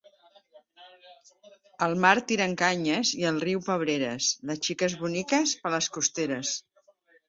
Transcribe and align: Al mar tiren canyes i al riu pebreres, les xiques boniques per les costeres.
Al 1.89 1.93
mar 2.07 2.15
tiren 2.33 2.57
canyes 2.63 3.13
i 3.21 3.29
al 3.35 3.39
riu 3.47 3.63
pebreres, 3.71 4.33
les 4.49 4.67
xiques 4.67 5.01
boniques 5.07 5.59
per 5.65 5.79
les 5.79 5.97
costeres. 6.01 6.61